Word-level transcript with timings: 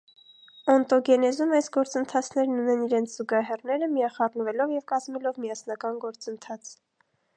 Օնտոգենեզում 0.75 1.51
այս 1.57 1.67
գործընթացներն 1.75 2.63
ունեն 2.63 2.81
իրենց 2.85 3.17
զուգահեռները՝ 3.19 3.91
միախառվելով 3.93 4.75
և 4.77 4.87
կազմելով 4.93 5.39
միասնական 5.45 6.01
գործընթաց։ 6.07 6.73